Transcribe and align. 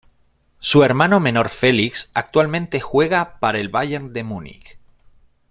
Su 0.59 0.83
hermano 0.83 1.19
menor 1.19 1.47
Felix 1.49 2.09
actualmente 2.15 2.79
juega 2.79 3.37
para 3.39 3.59
el 3.59 3.69
Bayern 3.69 4.13
de 4.13 4.23
Múnich. 4.23 4.79